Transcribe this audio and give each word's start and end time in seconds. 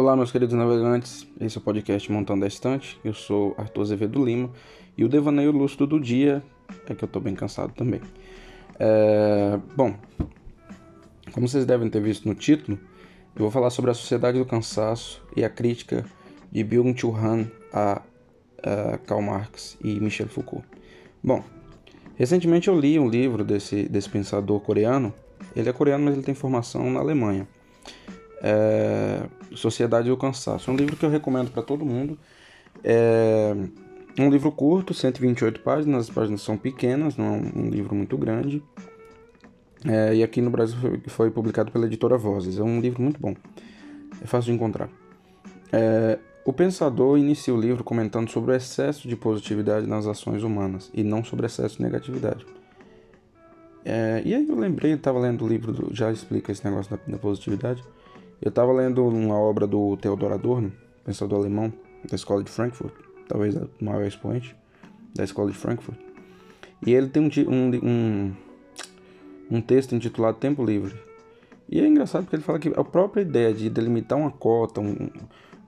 Olá, 0.00 0.16
meus 0.16 0.32
queridos 0.32 0.54
navegantes. 0.54 1.28
Esse 1.38 1.58
é 1.58 1.60
o 1.60 1.62
podcast 1.62 2.10
Montando 2.10 2.42
a 2.46 2.48
Estante. 2.48 2.98
Eu 3.04 3.12
sou 3.12 3.54
Arthur 3.58 3.82
Azevedo 3.82 4.24
Lima 4.24 4.50
e 4.96 5.04
o 5.04 5.10
devaneio 5.10 5.52
lúcido 5.52 5.86
do 5.86 6.00
dia 6.00 6.42
é 6.88 6.94
que 6.94 7.04
eu 7.04 7.08
tô 7.08 7.20
bem 7.20 7.34
cansado 7.34 7.74
também. 7.74 8.00
É... 8.78 9.60
Bom, 9.76 9.94
como 11.32 11.46
vocês 11.46 11.66
devem 11.66 11.90
ter 11.90 12.00
visto 12.00 12.26
no 12.26 12.34
título, 12.34 12.78
eu 13.36 13.42
vou 13.42 13.50
falar 13.50 13.68
sobre 13.68 13.90
a 13.90 13.94
sociedade 13.94 14.38
do 14.38 14.46
cansaço 14.46 15.22
e 15.36 15.44
a 15.44 15.50
crítica 15.50 16.06
de 16.50 16.64
Byung-Chul 16.64 17.14
Han 17.14 17.50
a, 17.70 18.00
a 18.62 18.96
Karl 19.04 19.20
Marx 19.20 19.76
e 19.84 20.00
Michel 20.00 20.28
Foucault. 20.28 20.66
Bom, 21.22 21.44
recentemente 22.16 22.68
eu 22.68 22.80
li 22.80 22.98
um 22.98 23.06
livro 23.06 23.44
desse, 23.44 23.82
desse 23.82 24.08
pensador 24.08 24.60
coreano. 24.60 25.12
Ele 25.54 25.68
é 25.68 25.72
coreano, 25.74 26.06
mas 26.06 26.14
ele 26.14 26.22
tem 26.22 26.34
formação 26.34 26.90
na 26.90 27.00
Alemanha. 27.00 27.46
É, 28.42 29.26
Sociedade 29.54 30.08
do 30.08 30.16
Cansaço. 30.16 30.70
É 30.70 30.72
um 30.72 30.76
livro 30.76 30.96
que 30.96 31.04
eu 31.04 31.10
recomendo 31.10 31.50
para 31.50 31.62
todo 31.62 31.84
mundo. 31.84 32.18
É 32.82 33.54
um 34.18 34.30
livro 34.30 34.50
curto, 34.50 34.92
128 34.92 35.60
páginas, 35.60 36.08
as 36.08 36.10
páginas 36.10 36.42
são 36.42 36.56
pequenas, 36.56 37.16
não 37.16 37.26
é 37.26 37.58
um 37.58 37.70
livro 37.70 37.94
muito 37.94 38.16
grande. 38.16 38.62
É, 39.86 40.14
e 40.14 40.22
aqui 40.22 40.42
no 40.42 40.50
Brasil 40.50 40.76
foi, 40.78 41.00
foi, 41.06 41.30
publicado 41.30 41.70
pela 41.70 41.86
editora 41.86 42.18
Vozes. 42.18 42.58
É 42.58 42.62
um 42.62 42.80
livro 42.80 43.02
muito 43.02 43.20
bom, 43.20 43.34
é 44.20 44.26
fácil 44.26 44.50
de 44.50 44.56
encontrar. 44.56 44.90
É, 45.72 46.18
o 46.44 46.52
pensador 46.52 47.18
inicia 47.18 47.54
o 47.54 47.60
livro 47.60 47.84
comentando 47.84 48.28
sobre 48.28 48.52
o 48.52 48.54
excesso 48.54 49.08
de 49.08 49.16
positividade 49.16 49.86
nas 49.86 50.06
ações 50.06 50.42
humanas 50.42 50.90
e 50.92 51.02
não 51.02 51.24
sobre 51.24 51.46
o 51.46 51.48
excesso 51.48 51.76
de 51.76 51.82
negatividade. 51.82 52.44
É, 53.84 54.20
e 54.24 54.34
aí 54.34 54.46
eu 54.46 54.58
lembrei, 54.58 54.92
estava 54.92 55.18
lendo 55.18 55.44
o 55.44 55.48
livro, 55.48 55.72
do, 55.72 55.94
já 55.94 56.12
explica 56.12 56.52
esse 56.52 56.64
negócio 56.64 56.90
da, 56.90 56.98
da 57.06 57.18
positividade. 57.18 57.82
Eu 58.42 58.48
estava 58.48 58.72
lendo 58.72 59.06
uma 59.06 59.38
obra 59.38 59.66
do 59.66 59.96
Theodor 59.98 60.32
Adorno, 60.32 60.72
pensador 61.04 61.40
alemão, 61.40 61.72
da 62.08 62.16
escola 62.16 62.42
de 62.42 62.50
Frankfurt, 62.50 62.94
talvez 63.28 63.54
o 63.54 63.68
maior 63.80 64.06
expoente 64.06 64.56
da 65.14 65.24
escola 65.24 65.50
de 65.50 65.56
Frankfurt. 65.56 65.98
E 66.86 66.94
ele 66.94 67.08
tem 67.08 67.22
um, 67.22 67.86
um, 67.86 68.32
um 69.50 69.60
texto 69.60 69.94
intitulado 69.94 70.38
Tempo 70.38 70.64
Livre. 70.64 70.98
E 71.68 71.80
é 71.80 71.86
engraçado 71.86 72.22
porque 72.22 72.36
ele 72.36 72.42
fala 72.42 72.58
que 72.58 72.68
a 72.68 72.82
própria 72.82 73.20
ideia 73.20 73.52
de 73.52 73.68
delimitar 73.68 74.18
uma 74.18 74.30
cota, 74.30 74.80
um, 74.80 75.10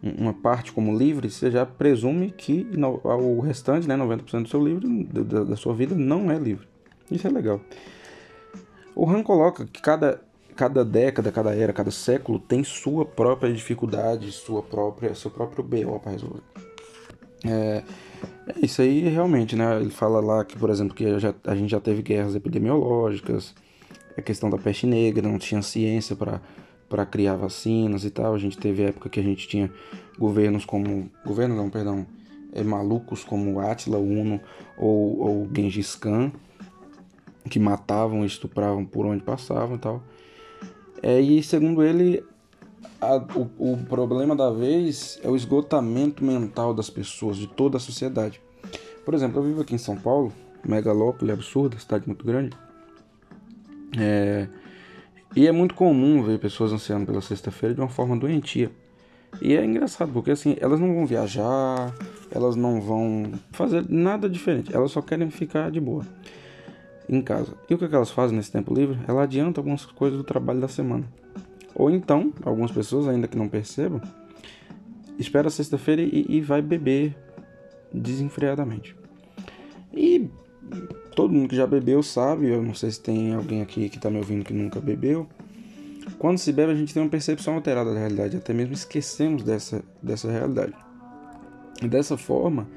uma 0.03 0.33
parte 0.33 0.73
como 0.73 0.97
livre, 0.97 1.31
você 1.31 1.51
já 1.51 1.67
presume 1.67 2.31
que 2.31 2.67
o 3.05 3.41
restante, 3.41 3.87
né, 3.87 3.97
90% 3.97 4.43
do 4.43 4.49
seu 4.49 4.65
livro, 4.65 4.89
da, 5.05 5.45
da 5.45 5.57
sua 5.57 5.75
vida, 5.75 5.95
não 5.95 6.31
é 6.31 6.39
livre. 6.39 6.67
Isso 7.11 7.27
é 7.27 7.31
legal. 7.31 7.61
O 8.95 9.09
Han 9.09 9.23
coloca 9.23 9.67
que 9.67 9.81
cada 9.81 10.21
cada 10.55 10.85
década, 10.85 11.33
cada 11.33 11.55
era, 11.55 11.73
cada 11.73 11.91
século 11.91 12.39
tem 12.39 12.63
sua 12.63 13.05
própria 13.05 13.53
dificuldade, 13.53 14.31
sua 14.33 14.63
própria, 14.63 15.15
seu 15.15 15.31
próprio 15.31 15.65
BO 15.65 15.99
para 15.99 16.13
resolver. 16.13 16.43
É, 17.45 17.83
é, 18.47 18.55
isso 18.63 18.83
aí 18.83 19.09
realmente, 19.09 19.57
né? 19.57 19.81
Ele 19.81 19.91
fala 19.91 20.21
lá 20.21 20.45
que, 20.45 20.57
por 20.57 20.71
exemplo, 20.71 20.95
que 20.95 21.19
já, 21.19 21.35
a 21.45 21.55
gente 21.55 21.71
já 21.71 21.81
teve 21.81 22.03
guerras 22.03 22.35
epidemiológicas, 22.35 23.55
a 24.17 24.23
questão 24.23 24.51
da 24.51 24.59
peste 24.59 24.87
negra, 24.87 25.29
não 25.29 25.39
tinha 25.39 25.63
ciência 25.63 26.17
para 26.17 27.07
criar 27.07 27.37
vacinas 27.37 28.05
e 28.05 28.11
tal. 28.11 28.35
A 28.35 28.39
gente 28.39 28.59
teve 28.59 28.85
época 28.85 29.09
que 29.09 29.21
a 29.21 29.23
gente 29.23 29.49
tinha 29.49 29.71
governos 30.19 30.65
como. 30.65 31.11
Governo 31.25 31.57
não, 31.57 31.71
perdão. 31.71 32.07
É, 32.55 32.63
malucos 32.63 33.25
como 33.25 33.61
Attila 33.61 33.97
Uno 33.97 34.39
ou, 34.77 35.21
ou 35.21 35.49
Genghis 35.57 35.95
Khan, 35.97 36.31
que 37.49 37.59
matavam 37.59 38.27
estupravam 38.27 38.85
por 38.85 39.07
onde 39.07 39.23
passavam 39.23 39.77
e 39.77 39.79
tal. 39.79 40.03
É, 41.03 41.21
e 41.21 41.43
segundo 41.43 41.83
ele, 41.83 42.25
a, 43.01 43.17
o, 43.17 43.73
o 43.73 43.77
problema 43.89 44.37
da 44.37 44.51
vez 44.51 45.19
é 45.23 45.29
o 45.29 45.35
esgotamento 45.35 46.25
mental 46.25 46.73
das 46.73 46.89
pessoas, 46.89 47.37
de 47.37 47.49
toda 47.49 47.77
a 47.77 47.81
sociedade. 47.81 48.41
Por 49.05 49.13
exemplo, 49.13 49.41
eu 49.41 49.43
vivo 49.43 49.63
aqui 49.63 49.75
em 49.75 49.79
São 49.79 49.97
Paulo, 49.97 50.33
megalópole 50.65 51.33
absurda, 51.33 51.77
cidade 51.77 52.07
muito 52.07 52.25
grande. 52.25 52.57
É, 53.99 54.47
e 55.35 55.49
é 55.49 55.53
muito 55.53 55.75
comum 55.75 56.23
ver 56.23 56.39
pessoas 56.39 56.73
ansiando 56.73 57.05
pela 57.05 57.21
sexta-feira 57.21 57.75
de 57.75 57.81
uma 57.81 57.89
forma 57.89 58.17
doentia. 58.17 58.71
E 59.41 59.57
é 59.57 59.65
engraçado, 59.65 60.13
porque 60.13 60.31
assim, 60.31 60.57
elas 60.61 60.79
não 60.79 60.95
vão 60.95 61.05
viajar, 61.05 61.93
elas 62.31 62.55
não 62.55 62.81
vão 62.81 63.33
fazer 63.51 63.85
nada 63.89 64.29
diferente, 64.29 64.75
elas 64.75 64.93
só 64.93 65.03
querem 65.03 65.31
ficar 65.31 65.71
de 65.71 65.81
boa 65.81 66.05
em 67.09 67.21
casa. 67.21 67.55
E 67.69 67.75
o 67.75 67.79
que 67.79 67.85
elas 67.85 68.11
fazem 68.11 68.37
nesse 68.37 68.53
tempo 68.53 68.75
livre? 68.75 68.99
Ela 69.07 69.23
adianta 69.23 69.61
algumas 69.61 69.85
coisas 69.85 70.19
do 70.19 70.25
trabalho 70.25 70.61
da 70.61 70.69
semana. 70.69 71.05
Ou 71.75 71.91
então, 71.91 72.33
algumas 72.45 72.71
pessoas, 72.71 73.09
ainda 73.09 73.27
que 73.27 73.37
não 73.37 73.49
percebam, 73.49 74.01
espera 75.19 75.51
sexta-feira 75.51 76.03
e, 76.03 76.27
e 76.29 76.41
vai 76.41 76.61
beber 76.61 77.17
desenfreadamente. 77.93 78.97
E 79.93 80.29
todo 81.15 81.33
mundo 81.33 81.49
que 81.49 81.57
já 81.57 81.67
bebeu 81.67 82.03
sabe, 82.03 82.49
eu 82.49 82.63
não 82.63 82.75
sei 82.75 82.91
se 82.91 83.01
tem 83.01 83.35
alguém 83.35 83.63
aqui 83.63 83.89
que 83.89 83.97
está 83.97 84.11
me 84.11 84.19
ouvindo 84.19 84.45
que 84.45 84.53
nunca 84.53 84.81
bebeu. 84.81 85.27
Quando 86.19 86.39
se 86.39 86.53
bebe, 86.53 86.73
a 86.73 86.75
gente 86.75 86.93
tem 86.93 87.03
uma 87.03 87.09
percepção 87.09 87.55
alterada 87.55 87.93
da 87.93 87.99
realidade, 87.99 88.37
até 88.37 88.53
mesmo 88.53 88.75
esquecemos 88.75 89.43
dessa, 89.43 89.83
dessa 90.03 90.31
realidade. 90.31 90.75
E 91.83 91.89
dessa 91.89 92.17
forma, 92.17 92.69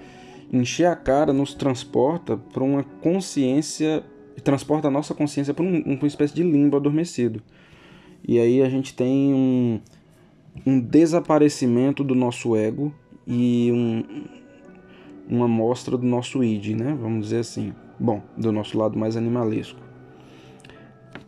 encher 0.52 0.86
a 0.86 0.96
cara 0.96 1.32
nos 1.32 1.54
transporta 1.54 2.38
para 2.38 2.64
uma 2.64 2.84
consciência 2.84 4.04
transporta 4.44 4.88
a 4.88 4.92
nossa 4.92 5.14
consciência 5.14 5.54
para 5.54 5.64
um, 5.64 5.82
uma 5.82 6.08
espécie 6.08 6.34
de 6.34 6.44
limbo 6.44 6.78
adormecido. 6.78 7.42
E 8.28 8.40
aí 8.40 8.62
a 8.62 8.70
gente 8.70 8.94
tem 8.96 9.34
um, 9.34 9.80
um 10.66 10.80
desaparecimento 10.80 12.04
do 12.04 12.16
nosso 12.16 12.56
ego 12.56 12.94
e 13.28 13.72
um, 13.72 14.26
uma 15.28 15.48
mostra 15.48 15.98
do 15.98 16.06
nosso 16.06 16.44
id, 16.44 16.76
né? 16.76 16.98
Vamos 17.00 17.26
dizer 17.26 17.40
assim. 17.40 17.74
Bom, 18.00 18.22
do 18.36 18.52
nosso 18.52 18.78
lado 18.78 18.98
mais 18.98 19.16
animalesco. 19.16 19.80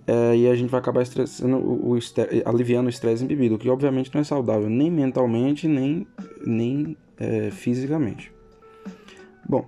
É, 0.06 0.35
e 0.35 0.47
a 0.47 0.56
gente 0.56 0.69
vai 0.69 0.79
acabar 0.79 1.01
estressando 1.01 1.57
o, 1.57 1.94
o 1.94 2.00
aliviando 2.45 2.88
o 2.88 2.89
estresse 2.89 3.24
embebido, 3.24 3.56
o 3.56 3.57
que 3.57 3.69
obviamente 3.69 4.09
não 4.13 4.22
é 4.22 4.24
saudável, 4.24 4.69
nem 4.69 4.89
mentalmente, 4.89 5.68
nem, 5.68 6.07
nem 6.45 6.95
é, 7.18 7.51
fisicamente. 7.51 8.31
Bom, 9.47 9.66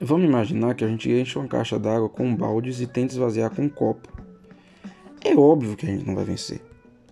Vamos 0.00 0.28
imaginar 0.28 0.74
que 0.76 0.84
a 0.84 0.88
gente 0.88 1.10
enche 1.10 1.36
uma 1.36 1.48
caixa 1.48 1.76
d'água 1.76 2.08
com 2.08 2.34
baldes 2.34 2.80
e 2.80 2.86
tenta 2.86 3.12
esvaziar 3.12 3.50
com 3.50 3.62
um 3.62 3.68
copo. 3.68 4.08
É 5.24 5.34
óbvio 5.34 5.76
que 5.76 5.86
a 5.86 5.88
gente 5.88 6.06
não 6.06 6.14
vai 6.14 6.24
vencer. 6.24 6.60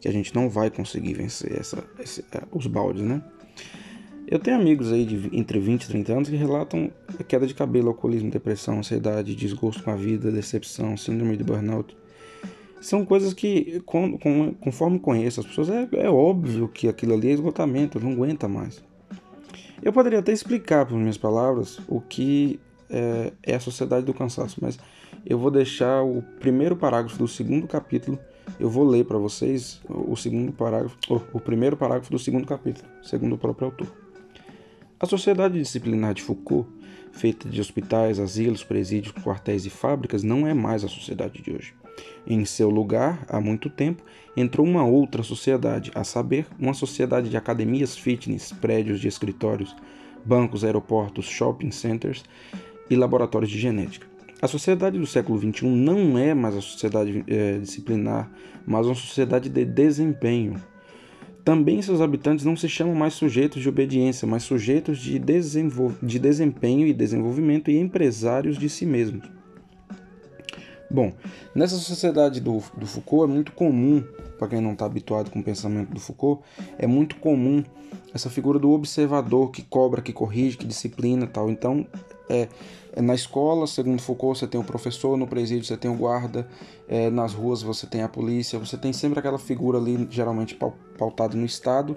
Que 0.00 0.06
a 0.06 0.12
gente 0.12 0.32
não 0.32 0.48
vai 0.48 0.70
conseguir 0.70 1.14
vencer 1.14 1.58
essa, 1.58 1.82
esse, 1.98 2.24
é, 2.32 2.42
os 2.52 2.68
baldes, 2.68 3.02
né? 3.02 3.20
Eu 4.28 4.38
tenho 4.38 4.56
amigos 4.56 4.92
aí 4.92 5.04
de 5.04 5.36
entre 5.36 5.58
20 5.58 5.82
e 5.82 5.88
30 5.88 6.12
anos 6.12 6.28
que 6.28 6.36
relatam 6.36 6.90
queda 7.26 7.46
de 7.46 7.54
cabelo, 7.54 7.88
alcoolismo, 7.88 8.30
depressão, 8.30 8.78
ansiedade, 8.78 9.34
desgosto 9.34 9.82
com 9.82 9.90
a 9.90 9.96
vida, 9.96 10.30
decepção, 10.30 10.96
síndrome 10.96 11.36
de 11.36 11.42
burnout. 11.42 11.96
São 12.80 13.04
coisas 13.04 13.34
que, 13.34 13.82
conforme 14.60 15.00
conheço 15.00 15.40
as 15.40 15.46
pessoas, 15.46 15.70
é, 15.70 15.88
é 15.92 16.10
óbvio 16.10 16.68
que 16.68 16.88
aquilo 16.88 17.14
ali 17.14 17.28
é 17.28 17.32
esgotamento, 17.32 17.98
não 17.98 18.12
aguenta 18.12 18.46
mais. 18.46 18.82
Eu 19.82 19.92
poderia 19.92 20.20
até 20.20 20.32
explicar, 20.32 20.86
por 20.86 20.96
minhas 20.96 21.18
palavras, 21.18 21.80
o 21.88 22.00
que 22.00 22.60
é, 22.90 23.32
é 23.42 23.54
a 23.54 23.60
Sociedade 23.60 24.06
do 24.06 24.14
Cansaço, 24.14 24.58
mas 24.60 24.78
eu 25.24 25.38
vou 25.38 25.50
deixar 25.50 26.02
o 26.02 26.22
primeiro 26.40 26.76
parágrafo 26.76 27.18
do 27.18 27.28
segundo 27.28 27.66
capítulo, 27.66 28.18
eu 28.60 28.70
vou 28.70 28.84
ler 28.84 29.04
para 29.04 29.18
vocês 29.18 29.80
o 29.88 30.16
segundo 30.16 30.52
parágrafo, 30.52 30.96
o 31.32 31.40
primeiro 31.40 31.76
parágrafo 31.76 32.10
do 32.10 32.18
segundo 32.18 32.46
capítulo, 32.46 32.86
segundo 33.02 33.34
o 33.34 33.38
próprio 33.38 33.66
autor. 33.66 33.92
A 34.98 35.06
Sociedade 35.06 35.58
Disciplinar 35.58 36.14
de 36.14 36.22
Foucault, 36.22 36.68
feita 37.12 37.48
de 37.48 37.60
hospitais, 37.60 38.18
asilos, 38.18 38.64
presídios, 38.64 39.12
quartéis 39.22 39.66
e 39.66 39.70
fábricas, 39.70 40.22
não 40.22 40.46
é 40.46 40.54
mais 40.54 40.84
a 40.84 40.88
sociedade 40.88 41.42
de 41.42 41.50
hoje. 41.50 41.74
Em 42.26 42.44
seu 42.44 42.70
lugar, 42.70 43.24
há 43.28 43.40
muito 43.40 43.68
tempo, 43.68 44.02
entrou 44.36 44.66
uma 44.66 44.84
outra 44.84 45.22
sociedade, 45.22 45.90
a 45.94 46.04
saber, 46.04 46.46
uma 46.58 46.74
sociedade 46.74 47.28
de 47.28 47.36
academias 47.36 47.96
fitness, 47.96 48.52
prédios 48.52 49.00
de 49.00 49.08
escritórios, 49.08 49.74
bancos, 50.24 50.64
aeroportos, 50.64 51.26
shopping 51.26 51.70
centers 51.70 52.24
e 52.88 52.96
laboratórios 52.96 53.50
de 53.50 53.58
genética. 53.58 54.06
A 54.40 54.46
sociedade 54.46 54.98
do 54.98 55.06
século 55.06 55.38
XXI 55.38 55.66
não 55.66 56.18
é 56.18 56.34
mais 56.34 56.54
a 56.54 56.60
sociedade 56.60 57.24
é, 57.26 57.58
disciplinar, 57.58 58.30
mas 58.66 58.86
uma 58.86 58.94
sociedade 58.94 59.48
de 59.48 59.64
desempenho. 59.64 60.60
Também 61.42 61.80
seus 61.80 62.00
habitantes 62.00 62.44
não 62.44 62.56
se 62.56 62.68
chamam 62.68 62.94
mais 62.94 63.14
sujeitos 63.14 63.62
de 63.62 63.68
obediência, 63.68 64.26
mas 64.26 64.42
sujeitos 64.42 64.98
de, 64.98 65.18
de 65.18 66.18
desempenho 66.18 66.86
e 66.86 66.92
desenvolvimento 66.92 67.70
e 67.70 67.78
empresários 67.78 68.58
de 68.58 68.68
si 68.68 68.84
mesmos. 68.84 69.30
Bom, 70.90 71.12
nessa 71.54 71.76
sociedade 71.76 72.40
do, 72.40 72.62
do 72.76 72.86
Foucault 72.86 73.30
é 73.30 73.34
muito 73.34 73.52
comum, 73.52 74.04
para 74.38 74.48
quem 74.48 74.60
não 74.60 74.72
está 74.72 74.86
habituado 74.86 75.30
com 75.30 75.40
o 75.40 75.42
pensamento 75.42 75.92
do 75.92 76.00
Foucault, 76.00 76.42
é 76.78 76.86
muito 76.86 77.16
comum 77.16 77.64
essa 78.14 78.30
figura 78.30 78.58
do 78.58 78.70
observador 78.70 79.50
que 79.50 79.62
cobra, 79.62 80.02
que 80.02 80.12
corrige, 80.12 80.56
que 80.56 80.66
disciplina 80.66 81.26
tal. 81.26 81.50
Então, 81.50 81.86
é, 82.28 82.48
é, 82.92 83.02
na 83.02 83.14
escola, 83.14 83.66
segundo 83.66 84.00
Foucault, 84.00 84.38
você 84.38 84.46
tem 84.46 84.60
o 84.60 84.64
professor, 84.64 85.16
no 85.16 85.26
presídio 85.26 85.64
você 85.64 85.76
tem 85.76 85.90
o 85.90 85.94
guarda, 85.94 86.48
é, 86.88 87.10
nas 87.10 87.34
ruas 87.34 87.62
você 87.62 87.86
tem 87.86 88.02
a 88.02 88.08
polícia, 88.08 88.58
você 88.58 88.76
tem 88.76 88.92
sempre 88.92 89.18
aquela 89.18 89.38
figura 89.38 89.78
ali, 89.78 90.06
geralmente 90.10 90.56
pautada 90.98 91.36
no 91.36 91.44
Estado, 91.44 91.96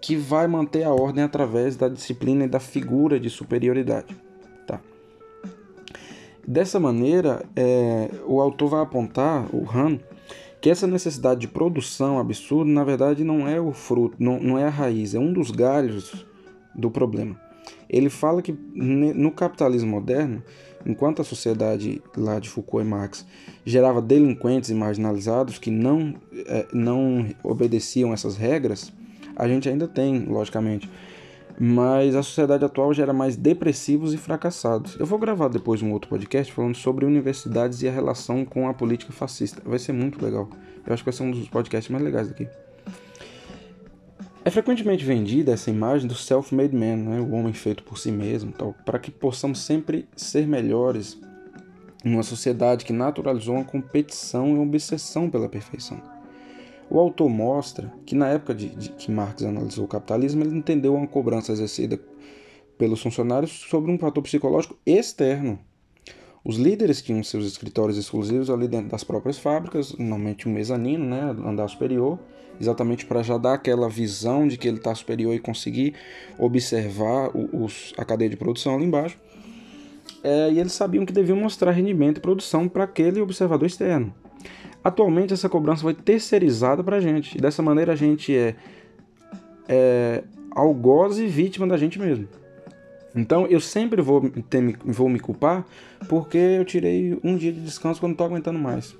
que 0.00 0.16
vai 0.16 0.46
manter 0.48 0.82
a 0.82 0.90
ordem 0.90 1.22
através 1.22 1.76
da 1.76 1.88
disciplina 1.88 2.44
e 2.44 2.48
da 2.48 2.58
figura 2.58 3.20
de 3.20 3.30
superioridade. 3.30 4.16
Tá? 4.66 4.80
Dessa 6.46 6.80
maneira, 6.80 7.44
é, 7.54 8.10
o 8.26 8.40
autor 8.40 8.68
vai 8.70 8.82
apontar, 8.82 9.46
o 9.54 9.64
Han, 9.72 10.00
que 10.60 10.70
essa 10.70 10.86
necessidade 10.86 11.40
de 11.40 11.48
produção 11.48 12.18
absurda, 12.18 12.70
na 12.70 12.84
verdade, 12.84 13.24
não 13.24 13.46
é 13.48 13.60
o 13.60 13.72
fruto, 13.72 14.16
não, 14.18 14.40
não 14.40 14.58
é 14.58 14.64
a 14.64 14.70
raiz, 14.70 15.14
é 15.14 15.18
um 15.18 15.32
dos 15.32 15.50
galhos 15.50 16.26
do 16.74 16.90
problema. 16.90 17.36
Ele 17.92 18.08
fala 18.08 18.40
que 18.40 18.56
no 18.74 19.30
capitalismo 19.30 19.90
moderno, 19.90 20.42
enquanto 20.86 21.20
a 21.20 21.24
sociedade 21.24 22.02
lá 22.16 22.40
de 22.40 22.48
Foucault 22.48 22.84
e 22.84 22.88
Marx 22.88 23.26
gerava 23.66 24.00
delinquentes 24.00 24.70
e 24.70 24.74
marginalizados 24.74 25.58
que 25.58 25.70
não, 25.70 26.14
é, 26.46 26.66
não 26.72 27.26
obedeciam 27.42 28.12
essas 28.12 28.36
regras, 28.36 28.90
a 29.36 29.46
gente 29.46 29.68
ainda 29.68 29.86
tem, 29.86 30.24
logicamente. 30.24 30.90
Mas 31.60 32.16
a 32.16 32.22
sociedade 32.22 32.64
atual 32.64 32.94
gera 32.94 33.12
mais 33.12 33.36
depressivos 33.36 34.14
e 34.14 34.16
fracassados. 34.16 34.98
Eu 34.98 35.04
vou 35.04 35.18
gravar 35.18 35.48
depois 35.48 35.82
um 35.82 35.92
outro 35.92 36.08
podcast 36.08 36.50
falando 36.50 36.74
sobre 36.74 37.04
universidades 37.04 37.82
e 37.82 37.88
a 37.88 37.92
relação 37.92 38.44
com 38.44 38.68
a 38.68 38.74
política 38.74 39.12
fascista. 39.12 39.60
Vai 39.64 39.78
ser 39.78 39.92
muito 39.92 40.24
legal. 40.24 40.48
Eu 40.86 40.94
acho 40.94 41.04
que 41.04 41.10
vai 41.10 41.16
ser 41.16 41.22
um 41.22 41.30
dos 41.30 41.48
podcasts 41.48 41.90
mais 41.90 42.02
legais 42.02 42.28
daqui. 42.28 42.48
É 44.44 44.50
frequentemente 44.50 45.04
vendida 45.04 45.52
essa 45.52 45.70
imagem 45.70 46.08
do 46.08 46.16
self-made 46.16 46.74
man, 46.74 46.96
né? 46.96 47.20
o 47.20 47.30
homem 47.30 47.52
feito 47.52 47.84
por 47.84 47.96
si 47.96 48.10
mesmo, 48.10 48.52
para 48.84 48.98
que 48.98 49.08
possamos 49.08 49.60
sempre 49.60 50.08
ser 50.16 50.48
melhores 50.48 51.16
em 52.04 52.12
uma 52.12 52.24
sociedade 52.24 52.84
que 52.84 52.92
naturalizou 52.92 53.54
uma 53.54 53.64
competição 53.64 54.48
e 54.48 54.54
uma 54.54 54.64
obsessão 54.64 55.30
pela 55.30 55.48
perfeição. 55.48 56.02
O 56.90 56.98
autor 56.98 57.28
mostra 57.28 57.92
que 58.04 58.16
na 58.16 58.28
época 58.28 58.52
de, 58.52 58.68
de, 58.70 58.88
que 58.90 59.12
Marx 59.12 59.44
analisou 59.44 59.84
o 59.84 59.88
capitalismo, 59.88 60.42
ele 60.42 60.56
entendeu 60.56 60.94
uma 60.96 61.06
cobrança 61.06 61.52
exercida 61.52 61.98
pelos 62.76 63.00
funcionários 63.00 63.52
sobre 63.70 63.92
um 63.92 63.98
fator 63.98 64.24
psicológico 64.24 64.76
externo. 64.84 65.58
Os 66.44 66.56
líderes 66.56 67.00
tinham 67.00 67.22
seus 67.22 67.46
escritórios 67.46 67.96
exclusivos 67.96 68.50
ali 68.50 68.66
dentro 68.66 68.88
das 68.88 69.04
próprias 69.04 69.38
fábricas, 69.38 69.94
normalmente 69.96 70.48
um 70.48 70.52
mezanino, 70.52 71.04
né, 71.04 71.36
andar 71.44 71.68
superior, 71.68 72.18
exatamente 72.60 73.06
para 73.06 73.22
já 73.22 73.38
dar 73.38 73.54
aquela 73.54 73.88
visão 73.88 74.48
de 74.48 74.58
que 74.58 74.66
ele 74.66 74.78
está 74.78 74.92
superior 74.92 75.32
e 75.34 75.38
conseguir 75.38 75.94
observar 76.38 77.30
os, 77.34 77.92
a 77.96 78.04
cadeia 78.04 78.28
de 78.28 78.36
produção 78.36 78.74
ali 78.74 78.84
embaixo. 78.84 79.16
É, 80.24 80.50
e 80.50 80.58
eles 80.58 80.72
sabiam 80.72 81.06
que 81.06 81.12
deviam 81.12 81.36
mostrar 81.36 81.70
rendimento 81.70 82.18
e 82.18 82.20
produção 82.20 82.68
para 82.68 82.84
aquele 82.84 83.20
observador 83.20 83.66
externo. 83.66 84.12
Atualmente 84.82 85.32
essa 85.32 85.48
cobrança 85.48 85.82
foi 85.82 85.94
terceirizada 85.94 86.82
para 86.82 86.96
a 86.96 87.00
gente. 87.00 87.38
E 87.38 87.40
dessa 87.40 87.62
maneira 87.62 87.92
a 87.92 87.96
gente 87.96 88.36
é, 88.36 88.56
é 89.68 90.24
algoz 90.50 91.18
e 91.18 91.26
vítima 91.26 91.68
da 91.68 91.76
gente 91.76 92.00
mesmo. 92.00 92.26
Então 93.14 93.46
eu 93.46 93.60
sempre 93.60 94.00
vou, 94.00 94.30
ter, 94.48 94.76
vou 94.84 95.08
me 95.08 95.20
culpar 95.20 95.66
porque 96.08 96.38
eu 96.38 96.64
tirei 96.64 97.18
um 97.22 97.36
dia 97.36 97.52
de 97.52 97.60
descanso 97.60 98.00
quando 98.00 98.10
não 98.10 98.14
estou 98.14 98.26
aguentando 98.26 98.58
mais. 98.58 98.94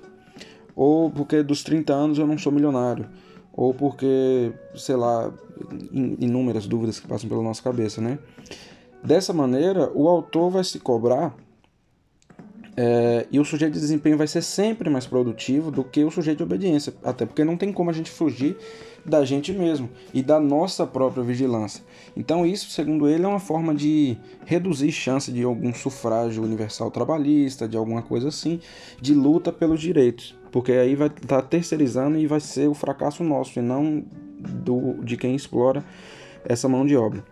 Ou 0.75 1.09
porque 1.09 1.43
dos 1.43 1.63
30 1.63 1.93
anos 1.93 2.17
eu 2.17 2.27
não 2.27 2.37
sou 2.37 2.51
milionário. 2.51 3.07
Ou 3.51 3.73
porque, 3.73 4.51
sei 4.75 4.95
lá, 4.95 5.31
inúmeras 5.91 6.65
dúvidas 6.65 6.99
que 6.99 7.07
passam 7.07 7.29
pela 7.29 7.43
nossa 7.43 7.61
cabeça, 7.61 8.01
né? 8.01 8.17
Dessa 9.03 9.31
maneira, 9.31 9.91
o 9.93 10.07
autor 10.07 10.49
vai 10.49 10.63
se 10.63 10.79
cobrar 10.79 11.35
é, 12.75 13.27
e 13.31 13.39
o 13.39 13.45
sujeito 13.45 13.73
de 13.73 13.79
desempenho 13.79 14.17
vai 14.17 14.27
ser 14.27 14.41
sempre 14.41 14.89
mais 14.89 15.05
produtivo 15.05 15.69
do 15.69 15.83
que 15.83 16.03
o 16.03 16.09
sujeito 16.09 16.37
de 16.37 16.43
obediência, 16.43 16.93
até 17.03 17.25
porque 17.25 17.43
não 17.43 17.55
tem 17.55 17.71
como 17.71 17.89
a 17.89 17.93
gente 17.93 18.09
fugir 18.09 18.57
da 19.05 19.25
gente 19.25 19.51
mesmo 19.51 19.89
e 20.13 20.21
da 20.21 20.39
nossa 20.39 20.85
própria 20.87 21.23
vigilância. 21.23 21.83
Então, 22.15 22.45
isso, 22.45 22.69
segundo 22.69 23.07
ele, 23.07 23.23
é 23.23 23.27
uma 23.27 23.39
forma 23.39 23.73
de 23.73 24.17
reduzir 24.45 24.91
chance 24.91 25.31
de 25.31 25.43
algum 25.43 25.73
sufrágio 25.73 26.43
universal 26.43 26.89
trabalhista, 26.89 27.67
de 27.67 27.75
alguma 27.75 28.01
coisa 28.01 28.29
assim, 28.29 28.59
de 29.01 29.13
luta 29.13 29.51
pelos 29.51 29.81
direitos, 29.81 30.35
porque 30.51 30.71
aí 30.71 30.95
vai 30.95 31.07
estar 31.07 31.41
tá 31.41 31.41
terceirizando 31.41 32.17
e 32.17 32.27
vai 32.27 32.39
ser 32.39 32.67
o 32.67 32.73
fracasso 32.73 33.23
nosso 33.23 33.59
e 33.59 33.61
não 33.61 34.03
do, 34.39 35.03
de 35.03 35.17
quem 35.17 35.35
explora 35.35 35.83
essa 36.45 36.69
mão 36.69 36.85
de 36.85 36.95
obra. 36.95 37.23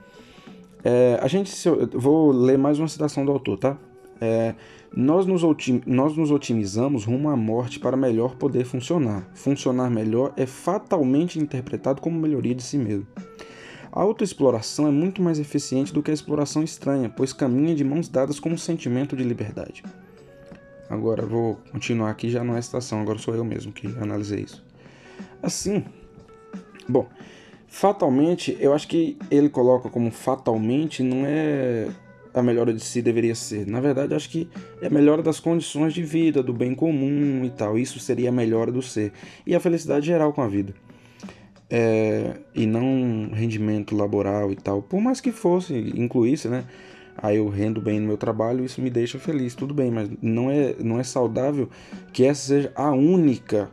É, 0.84 1.20
a 1.22 1.28
gente, 1.28 1.52
vou 1.94 2.32
ler 2.32 2.58
mais 2.58 2.80
uma 2.80 2.88
citação 2.88 3.24
do 3.24 3.32
autor, 3.32 3.58
tá? 3.58 3.78
É, 4.20 4.56
nós 4.94 5.26
nos, 5.26 5.42
nós 5.86 6.18
nos 6.18 6.32
otimizamos 6.32 7.06
rumo 7.06 7.30
à 7.30 7.36
morte 7.36 7.80
para 7.80 7.96
melhor 7.96 8.36
poder 8.36 8.66
funcionar. 8.66 9.26
Funcionar 9.34 9.90
melhor 9.90 10.34
é 10.36 10.46
fatalmente 10.46 11.40
interpretado 11.40 12.02
como 12.02 12.20
melhoria 12.20 12.54
de 12.54 12.62
si 12.62 12.78
mesmo. 12.78 13.08
A 13.90 14.02
autoexploração 14.02 14.88
é 14.88 14.92
muito 14.92 15.22
mais 15.22 15.40
eficiente 15.40 15.94
do 15.94 16.04
que 16.04 16.12
a 16.12 16.14
exploração 16.14 16.64
estranha, 16.64 17.10
pois 17.10 17.32
caminha 17.32 17.74
de 17.74 17.84
mãos 17.84 18.10
dadas 18.10 18.40
com 18.40 18.50
um 18.50 18.58
sentimento 18.58 19.16
de 19.16 19.24
liberdade. 19.24 19.84
Agora 20.90 21.26
vou 21.26 21.58
continuar 21.72 22.10
aqui, 22.10 22.30
já 22.30 22.44
não 22.44 22.56
é 22.56 22.60
estação, 22.60 23.02
agora 23.02 23.18
sou 23.18 23.34
eu 23.34 23.46
mesmo 23.46 23.72
que 23.72 23.88
analisei 23.98 24.42
isso. 24.42 24.64
Assim, 25.42 25.86
bom, 26.88 27.08
fatalmente, 27.68 28.58
eu 28.60 28.74
acho 28.74 28.90
que 28.90 29.18
ele 29.30 29.50
coloca 29.50 29.90
como 29.90 30.12
fatalmente 30.12 31.02
não 31.02 31.24
é 31.26 31.88
a 32.34 32.42
melhora 32.42 32.74
de 32.74 32.82
si 32.82 33.02
deveria 33.02 33.36
ser. 33.36 33.68
Na 33.68 33.80
verdade, 33.80 34.14
acho 34.14 34.30
que 34.30 34.50
é 34.82 34.88
a 34.88 34.90
melhora 34.90 35.22
das 35.22 35.40
condições 35.40 35.94
de 35.94 36.04
vida, 36.04 36.42
do 36.42 36.54
bem 36.54 36.74
comum 36.74 37.44
e 37.44 37.50
tal. 37.50 37.78
Isso 37.78 38.00
seria 38.00 38.30
a 38.30 38.32
melhora 38.32 38.72
do 38.72 38.82
ser. 38.82 39.12
E 39.46 39.56
a 39.56 39.60
felicidade 39.60 40.06
geral 40.06 40.34
com 40.34 40.42
a 40.42 40.48
vida. 40.48 40.74
É, 41.70 42.38
e 42.54 42.66
não 42.66 43.32
rendimento 43.34 43.96
laboral 43.96 44.52
e 44.52 44.56
tal. 44.56 44.82
Por 44.82 45.02
mais 45.02 45.22
que 45.22 45.32
fosse, 45.32 45.74
incluísse, 45.96 46.48
né? 46.48 46.66
Aí 47.18 47.38
eu 47.38 47.48
rendo 47.50 47.82
bem 47.82 48.00
no 48.00 48.08
meu 48.08 48.18
trabalho, 48.18 48.64
isso 48.64 48.82
me 48.82 48.90
deixa 48.90 49.20
feliz, 49.20 49.54
tudo 49.54 49.74
bem, 49.74 49.92
mas 49.92 50.10
não 50.22 50.50
é, 50.50 50.76
não 50.80 51.00
é 51.00 51.04
saudável 51.04 51.70
que 52.12 52.26
essa 52.26 52.48
seja 52.48 52.72
a 52.74 52.92
única 52.92 53.70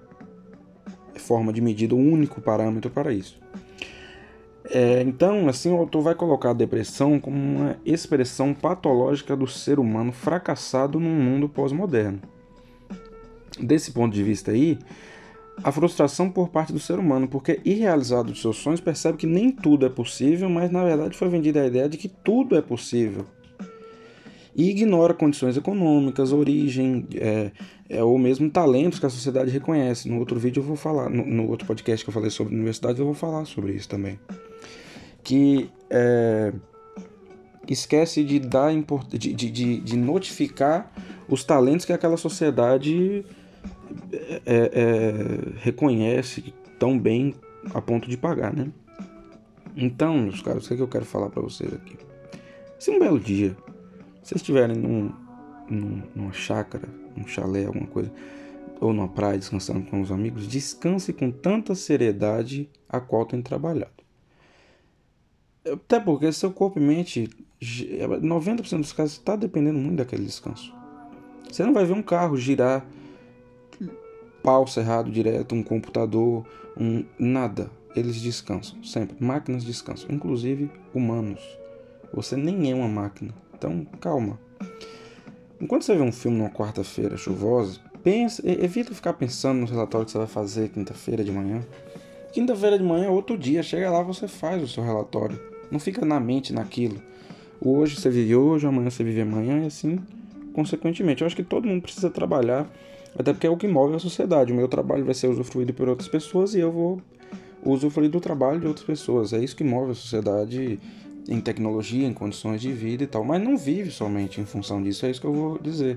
forma 1.15 1.53
de 1.53 1.61
medida, 1.61 1.95
o 1.95 1.99
único 1.99 2.41
parâmetro 2.41 2.91
para 2.91 3.13
isso. 3.13 3.41
É, 4.71 5.01
então, 5.03 5.49
assim, 5.49 5.71
o 5.71 5.77
autor 5.77 6.03
vai 6.03 6.15
colocar 6.15 6.51
a 6.51 6.55
depressão 6.55 7.19
como 7.19 7.37
uma 7.37 7.77
expressão 7.87 8.53
patológica 8.53 9.35
do 9.35 9.47
ser 9.47 9.79
humano 9.79 10.13
fracassado 10.13 11.01
num 11.01 11.15
mundo 11.15 11.49
pós-moderno. 11.49 12.21
Desse 13.59 13.93
ponto 13.93 14.13
de 14.13 14.23
vista 14.23 14.51
aí, 14.51 14.79
a 15.65 15.73
frustração 15.73 16.31
por 16.31 16.51
parte 16.51 16.73
do 16.73 16.79
ser 16.79 16.99
humano, 16.99 17.27
porque 17.27 17.61
irrealizado 17.65 18.31
os 18.33 18.43
seus 18.43 18.59
sonhos, 18.59 18.81
percebe 18.81 19.17
que 19.17 19.27
nem 19.27 19.51
tudo 19.51 19.87
é 19.87 19.89
possível, 19.89 20.51
mas 20.51 20.71
na 20.71 20.85
verdade 20.85 21.17
foi 21.17 21.29
vendida 21.29 21.63
a 21.63 21.67
ideia 21.67 21.89
de 21.89 21.97
que 21.97 22.09
tudo 22.09 22.55
é 22.55 22.61
possível. 22.61 23.25
E 24.55 24.71
ignora 24.71 25.15
condições 25.15 25.57
econômicas, 25.57 26.33
origem, 26.33 27.07
é, 27.15 27.53
é, 27.89 28.03
ou 28.03 28.19
mesmo 28.19 28.51
talentos 28.51 28.99
que 28.99 29.07
a 29.07 29.11
sociedade 29.11 29.51
reconhece. 29.51 30.09
No 30.09 30.19
outro 30.19 30.39
vídeo 30.39 30.61
eu 30.61 30.65
vou 30.65 30.77
falar, 30.77 31.09
no, 31.09 31.25
no 31.25 31.49
outro 31.49 31.67
podcast 31.67 32.05
que 32.05 32.11
eu 32.11 32.15
falei 32.15 32.29
sobre 32.29 32.55
universidade, 32.55 32.99
eu 32.99 33.07
vou 33.07 33.15
falar 33.15 33.45
sobre 33.47 33.73
isso 33.73 33.89
também 33.89 34.19
que 35.29 35.71
é, 35.91 36.55
esquece 37.69 38.25
de 38.25 38.39
dar 38.41 38.73
de, 39.11 39.35
de, 39.35 39.79
de, 39.79 39.97
notificar 39.99 40.91
os 41.29 41.45
talentos 41.45 41.85
que 41.85 41.93
aquela 41.93 42.17
sociedade 42.17 43.27
é, 44.11 44.41
é, 44.47 45.13
reconhece 45.59 46.55
tão 46.79 46.99
bem 46.99 47.35
a 47.75 47.83
ponto 47.83 48.09
de 48.09 48.17
pagar, 48.17 48.57
né? 48.57 48.71
Então, 49.77 50.17
meus 50.17 50.41
caros, 50.41 50.65
o 50.65 50.69
que, 50.69 50.73
é 50.73 50.77
que 50.79 50.83
eu 50.83 50.89
quero 50.89 51.05
falar 51.05 51.29
para 51.29 51.43
vocês 51.43 51.75
aqui? 51.75 51.99
Se 52.79 52.91
um 52.91 52.99
belo 52.99 53.21
dia 53.21 53.55
vocês 54.23 54.41
estiverem 54.41 54.79
num, 54.79 55.13
num, 55.69 56.03
numa 56.15 56.33
chácara, 56.33 56.89
num 57.15 57.27
chalé, 57.27 57.67
alguma 57.67 57.87
coisa, 57.87 58.11
ou 58.81 58.95
numa 58.95 59.09
praia 59.09 59.37
descansando 59.37 59.83
com 59.91 60.01
os 60.01 60.11
amigos, 60.11 60.49
descanse 60.49 61.13
com 61.13 61.31
tanta 61.31 61.75
seriedade 61.75 62.67
a 62.89 62.99
qual 62.99 63.27
tem 63.27 63.43
trabalhado. 63.43 64.08
Até 65.73 66.01
porque 66.01 66.33
seu 66.33 66.53
corpo 66.53 66.79
e 66.79 66.83
mente, 66.83 67.29
90% 67.61 68.81
dos 68.81 68.93
casos, 68.93 69.13
está 69.13 69.37
dependendo 69.37 69.79
muito 69.79 69.99
daquele 69.99 70.25
descanso. 70.25 70.73
Você 71.51 71.65
não 71.65 71.73
vai 71.73 71.85
ver 71.85 71.95
um 71.95 72.03
carro 72.03 72.37
girar 72.37 72.87
pau 74.43 74.67
cerrado 74.67 75.11
direto, 75.11 75.55
um 75.55 75.63
computador, 75.63 76.47
um 76.77 77.05
nada. 77.19 77.71
Eles 77.95 78.21
descansam, 78.21 78.83
sempre. 78.85 79.17
Máquinas 79.19 79.65
descansam, 79.65 80.11
inclusive 80.11 80.71
humanos. 80.95 81.41
Você 82.13 82.37
nem 82.37 82.71
é 82.71 82.75
uma 82.75 82.89
máquina. 82.89 83.35
Então, 83.55 83.87
calma. 84.01 84.39
Enquanto 85.61 85.83
você 85.83 85.95
vê 85.97 86.03
um 86.03 86.13
filme 86.13 86.39
numa 86.39 86.51
quarta-feira 86.51 87.17
chuvosa, 87.17 87.81
pensa, 88.03 88.41
evita 88.45 88.95
ficar 88.95 89.15
pensando 89.15 89.59
no 89.59 89.67
relatório 89.67 90.07
que 90.07 90.13
você 90.13 90.19
vai 90.19 90.27
fazer 90.27 90.69
quinta-feira 90.69 91.25
de 91.25 91.33
manhã. 91.33 91.63
Quinta-feira 92.33 92.79
de 92.79 92.85
manhã 92.85 93.07
é 93.07 93.11
outro 93.11 93.37
dia, 93.37 93.63
chega 93.63 93.91
lá 93.91 94.03
você 94.03 94.29
faz 94.29 94.63
o 94.63 94.69
seu 94.69 94.85
relatório. 94.85 95.41
Não 95.71 95.79
fica 95.79 96.05
na 96.05 96.19
mente 96.19 96.53
naquilo. 96.53 97.01
Hoje 97.61 97.97
você 97.97 98.09
vive 98.09 98.35
hoje, 98.37 98.67
amanhã 98.67 98.91
você 98.91 99.03
vive 99.03 99.21
amanhã 99.21 99.63
e 99.65 99.67
assim 99.67 99.99
consequentemente. 100.59 101.23
Eu 101.23 101.27
acho 101.27 101.37
que 101.37 101.45
todo 101.45 101.69
mundo 101.69 101.83
precisa 101.83 102.11
trabalhar, 102.11 102.69
até 103.17 103.33
porque 103.33 103.47
é 103.47 103.51
o 103.51 103.57
que 103.57 103.69
move 103.69 103.95
a 103.95 103.99
sociedade. 104.01 104.53
O 104.53 104.57
meu 104.57 104.67
trabalho 104.67 105.05
vai 105.05 105.15
ser 105.15 105.29
usufruído 105.29 105.73
por 105.73 105.89
outras 105.89 106.09
pessoas 106.09 106.53
e 106.55 106.59
eu 106.59 106.73
vou 106.73 107.01
usufruir 107.65 108.11
do 108.11 108.21
trabalho 108.21 108.59
de 108.59 108.67
outras 108.67 108.85
pessoas. 108.85 109.33
É 109.33 109.39
isso 109.39 109.55
que 109.55 109.63
move 109.63 109.93
a 109.93 109.95
sociedade 109.95 110.81
em 111.29 111.41
tecnologia, 111.41 112.07
em 112.07 112.13
condições 112.13 112.61
de 112.61 112.73
vida 112.73 113.05
e 113.05 113.07
tal. 113.07 113.23
Mas 113.23 113.41
não 113.41 113.57
vive 113.57 113.93
somente 113.93 114.41
em 114.41 114.45
função 114.45 114.83
disso, 114.83 115.07
é 115.07 115.11
isso 115.11 115.21
que 115.21 115.27
eu 115.29 115.33
vou 115.33 115.59
dizer. 115.59 115.97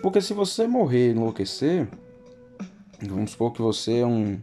Porque 0.00 0.20
se 0.20 0.32
você 0.32 0.66
morrer 0.68 1.08
e 1.08 1.10
enlouquecer, 1.10 1.88
vamos 3.00 3.32
supor 3.32 3.52
que 3.52 3.60
você 3.60 3.98
é 3.98 4.06
um, 4.06 4.38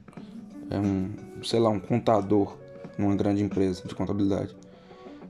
é 0.69 0.77
um, 0.77 1.09
sei 1.43 1.59
lá, 1.61 1.69
um 1.69 1.79
contador 1.79 2.57
numa 2.99 3.15
grande 3.15 3.41
empresa 3.41 3.87
de 3.87 3.95
contabilidade. 3.95 4.55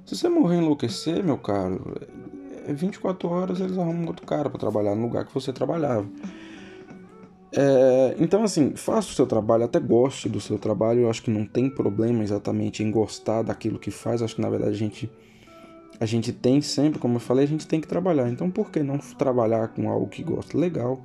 Se 0.05 0.15
você 0.15 0.27
morrer 0.27 0.57
enlouquecer, 0.57 1.23
meu 1.23 1.37
caro, 1.37 1.95
é 2.67 2.73
24 2.73 3.29
horas 3.29 3.59
eles 3.59 3.77
arrumam 3.77 4.07
outro 4.07 4.25
cara 4.25 4.49
para 4.49 4.59
trabalhar 4.59 4.95
no 4.95 5.03
lugar 5.03 5.25
que 5.25 5.33
você 5.33 5.53
trabalhava. 5.53 6.07
É, 7.51 8.15
então, 8.19 8.43
assim, 8.43 8.75
faça 8.75 9.09
o 9.09 9.13
seu 9.13 9.25
trabalho, 9.25 9.63
até 9.63 9.79
goste 9.79 10.27
do 10.27 10.41
seu 10.41 10.57
trabalho. 10.57 11.01
Eu 11.01 11.09
acho 11.09 11.21
que 11.21 11.31
não 11.31 11.45
tem 11.45 11.69
problema 11.69 12.23
exatamente 12.23 12.83
em 12.83 12.91
gostar 12.91 13.43
daquilo 13.43 13.79
que 13.79 13.91
faz. 13.91 14.21
Acho 14.21 14.35
que 14.35 14.41
na 14.41 14.49
verdade 14.49 14.71
a 14.71 14.77
gente, 14.77 15.11
a 15.99 16.05
gente 16.05 16.31
tem 16.31 16.61
sempre, 16.61 16.99
como 16.99 17.15
eu 17.15 17.19
falei, 17.19 17.45
a 17.45 17.47
gente 17.47 17.67
tem 17.67 17.79
que 17.79 17.87
trabalhar. 17.87 18.29
Então, 18.29 18.49
por 18.49 18.71
que 18.71 18.81
não 18.81 18.97
trabalhar 18.97 19.69
com 19.69 19.89
algo 19.89 20.07
que 20.07 20.23
gosta? 20.23 20.57
Legal. 20.57 20.99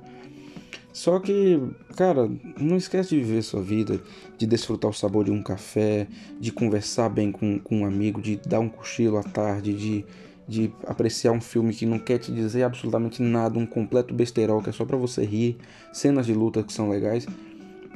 Só 0.95 1.19
que, 1.19 1.59
cara, 1.97 2.31
não 2.57 2.77
esquece 2.77 3.09
de 3.09 3.17
viver 3.17 3.41
sua 3.41 3.61
vida, 3.61 4.01
de 4.37 4.47
desfrutar 4.47 4.89
o 4.89 4.93
sabor 4.93 5.25
de 5.25 5.31
um 5.31 5.43
café, 5.43 6.07
de 6.39 6.53
conversar 6.53 7.09
bem 7.09 7.33
com, 7.33 7.59
com 7.59 7.81
um 7.81 7.85
amigo, 7.85 8.21
de 8.21 8.37
dar 8.37 8.61
um 8.61 8.69
cochilo 8.69 9.17
à 9.17 9.23
tarde, 9.23 9.73
de 9.73 10.05
de 10.47 10.71
apreciar 10.85 11.31
um 11.31 11.41
filme 11.41 11.73
que 11.73 11.87
não 11.87 11.97
quer 11.97 12.19
te 12.19 12.31
dizer 12.31 12.61
absolutamente 12.61 13.19
nada, 13.19 13.57
um 13.57 13.65
completo 13.65 14.13
besterol 14.13 14.61
que 14.61 14.69
é 14.69 14.71
só 14.71 14.85
para 14.85 14.95
você 14.95 15.25
rir, 15.25 15.57
cenas 15.91 16.27
de 16.27 16.35
luta 16.35 16.61
que 16.61 16.71
são 16.71 16.87
legais. 16.87 17.25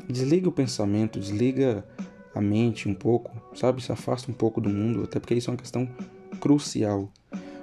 Desliga 0.08 0.50
o 0.50 0.52
pensamento, 0.52 1.20
desliga 1.20 1.86
a 2.34 2.42
mente 2.42 2.90
um 2.90 2.96
pouco, 2.96 3.32
sabe? 3.56 3.84
Se 3.84 3.92
afasta 3.92 4.32
um 4.32 4.34
pouco 4.34 4.60
do 4.60 4.68
mundo, 4.68 5.04
até 5.04 5.20
porque 5.20 5.36
isso 5.36 5.52
é 5.52 5.54
uma 5.54 5.60
questão 5.60 5.88
crucial. 6.42 7.12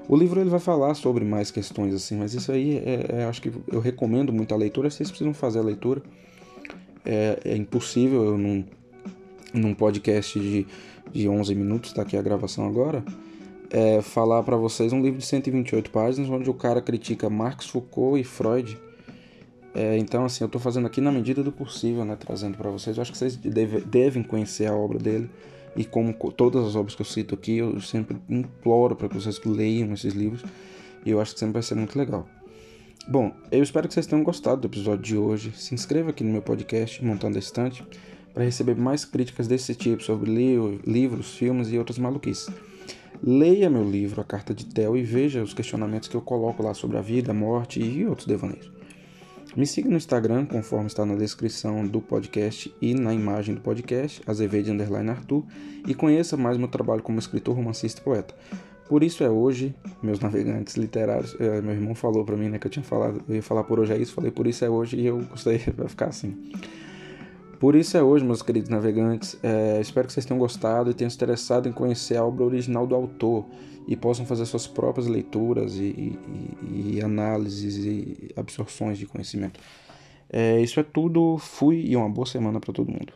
O 0.09 0.17
livro 0.17 0.41
ele 0.41 0.51
vai 0.51 0.61
falar 0.61 0.95
sobre 0.95 1.25
mais 1.25 1.51
questões 1.51 1.93
assim, 1.95 2.17
mas 2.17 2.33
isso 2.33 2.53
aí 2.53 2.79
é, 2.79 3.21
é 3.21 3.25
acho 3.25 3.43
que 3.43 3.53
eu 3.73 3.81
recomendo 3.81 4.33
muito 4.33 4.55
a 4.55 4.57
leitura. 4.57 4.89
Vocês 4.89 5.11
precisam 5.11 5.35
fazer 5.35 5.59
a 5.59 5.63
leitura. 5.63 6.03
É, 7.05 7.41
é 7.45 7.57
impossível 7.57 8.25
eu 8.25 8.39
num, 8.39 8.65
num 9.53 9.75
podcast 9.75 10.39
de, 10.39 10.67
de 11.13 11.29
11 11.29 11.55
minutos, 11.55 11.93
tá 11.93 12.03
aqui 12.03 12.17
a 12.17 12.23
gravação 12.23 12.67
agora, 12.67 13.05
é, 13.71 14.01
falar 14.03 14.43
para 14.43 14.57
vocês 14.57 14.93
um 14.93 15.01
livro 15.01 15.19
de 15.19 15.27
128 15.27 15.91
páginas 15.91 16.29
onde 16.31 16.51
o 16.51 16.55
cara 16.55 16.81
critica 16.81 17.31
Marx, 17.31 17.67
Foucault 17.67 18.21
e 18.21 18.25
Freud. 18.25 18.79
É, 19.75 19.99
então, 19.99 20.25
assim, 20.25 20.43
eu 20.43 20.47
estou 20.47 20.61
fazendo 20.61 20.87
aqui 20.87 21.01
na 21.01 21.13
medida 21.13 21.43
do 21.43 21.53
possível, 21.53 22.05
né, 22.05 22.17
trazendo 22.17 22.57
para 22.57 22.71
vocês. 22.71 22.97
Eu 22.97 23.03
acho 23.03 23.13
que 23.13 23.19
vocês 23.19 23.37
deve, 23.37 23.81
devem 23.81 24.23
conhecer 24.23 24.67
a 24.67 24.75
obra 24.75 24.99
dele. 24.99 25.29
E 25.77 25.85
como 25.85 26.15
todas 26.33 26.67
as 26.67 26.75
obras 26.75 26.95
que 26.95 27.03
eu 27.03 27.07
cito 27.07 27.35
aqui, 27.35 27.59
eu 27.59 27.81
sempre 27.81 28.17
imploro 28.29 28.97
para 28.97 29.09
que 29.09 29.15
vocês 29.15 29.41
leiam 29.45 29.93
esses 29.93 30.15
livros. 30.15 30.43
E 31.05 31.11
eu 31.11 31.21
acho 31.21 31.35
que 31.35 31.41
sempre 31.41 31.55
vai 31.55 31.63
ser 31.63 31.75
muito 31.75 31.97
legal. 31.99 32.27
Bom, 33.09 33.33
eu 33.53 33.63
espero 33.63 33.87
que 33.87 33.95
vocês 33.95 34.07
tenham 34.07 34.25
gostado 34.25 34.63
do 34.63 34.67
episódio 34.67 35.05
de 35.05 35.17
hoje. 35.17 35.53
Se 35.55 35.75
inscreva 35.75 36.11
aqui 36.11 36.25
no 36.25 36.33
meu 36.33 36.43
podcast, 36.43 37.05
Montando 37.05 37.37
a 37.37 37.39
Estante, 37.39 37.85
para 38.35 38.43
receber 38.43 38.75
mais 38.75 39.05
críticas 39.05 39.47
desse 39.47 39.75
tipo 39.75 40.03
sobre 40.03 40.31
livros, 40.85 41.37
filmes 41.37 41.71
e 41.71 41.79
outras 41.79 41.99
maluquices. 41.99 42.49
Leia 43.23 43.71
meu 43.71 43.89
livro, 43.89 44.21
A 44.21 44.25
Carta 44.25 44.53
de 44.53 44.67
Tel, 44.67 44.97
e 44.97 45.03
veja 45.03 45.43
os 45.43 45.55
questionamentos 45.55 46.09
que 46.09 46.17
eu 46.17 46.21
coloco 46.21 46.63
lá 46.63 46.75
sobre 46.75 46.99
a 46.99 47.01
vida, 47.01 47.31
a 47.31 47.35
morte 47.35 47.81
e 47.81 48.05
outros 48.07 48.27
devaneios. 48.27 48.76
Me 49.57 49.67
siga 49.67 49.89
no 49.89 49.97
Instagram, 49.97 50.45
conforme 50.45 50.87
está 50.87 51.07
na 51.07 51.15
descrição 51.15 51.87
do 51.87 51.99
podcast 51.99 52.71
e 52.79 52.93
na 52.93 53.15
imagem 53.15 53.55
do 53.55 53.63
podcast, 53.63 54.21
Azevedo 54.27 54.71
Underline 54.71 55.09
Arthur, 55.09 55.45
e 55.89 55.95
conheça 55.95 56.37
mais 56.37 56.59
meu 56.59 56.69
trabalho 56.69 57.03
como 57.03 57.19
escritor, 57.19 57.57
romancista 57.57 58.03
e 58.03 58.05
poeta. 58.05 58.35
Por 58.87 59.03
isso 59.03 59.25
é 59.25 59.31
hoje, 59.31 59.75
meus 60.03 60.21
navegantes 60.21 60.77
literários, 60.77 61.35
é, 61.41 61.63
meu 61.63 61.73
irmão 61.73 61.95
falou 61.95 62.23
para 62.23 62.37
mim, 62.37 62.51
né, 62.51 62.59
que 62.59 62.67
eu 62.67 62.71
tinha 62.71 62.85
falado, 62.85 63.25
eu 63.27 63.37
ia 63.37 63.43
falar 63.43 63.65
por 63.65 63.81
hoje 63.81 63.95
é 63.95 63.97
isso, 63.97 64.13
falei 64.13 64.31
por 64.31 64.47
isso 64.47 64.63
é 64.63 64.69
hoje 64.69 64.99
e 64.99 65.07
eu 65.07 65.25
gostei, 65.25 65.57
vai 65.75 65.89
ficar 65.89 66.09
assim. 66.09 66.37
Por 67.59 67.75
isso 67.75 67.97
é 67.97 68.03
hoje, 68.03 68.25
meus 68.25 68.43
queridos 68.43 68.69
navegantes. 68.69 69.39
É, 69.43 69.81
espero 69.81 70.07
que 70.07 70.13
vocês 70.13 70.27
tenham 70.27 70.39
gostado 70.39 70.91
e 70.91 70.95
tenham 70.95 71.09
se 71.09 71.17
interessado 71.17 71.69
em 71.69 71.73
conhecer 71.73 72.17
a 72.17 72.25
obra 72.25 72.45
original 72.45 72.87
do 72.87 72.95
autor 72.95 73.47
e 73.89 73.97
possam 73.97 74.27
fazer 74.27 74.45
suas 74.47 74.67
próprias 74.67 75.07
leituras 75.07 75.77
e, 75.77 76.19
e, 76.63 76.97
e 76.97 77.01
análises 77.03 77.77
e 77.77 78.31
absorções 78.37 78.99
de 78.99 79.07
conhecimento. 79.07 79.59
É, 80.29 80.61
isso 80.61 80.79
é 80.81 80.83
tudo. 80.83 81.39
Fui 81.39 81.81
e 81.87 81.97
uma 81.97 82.09
boa 82.09 82.27
semana 82.27 82.61
para 82.61 82.73
todo 82.73 82.91
mundo. 82.91 83.13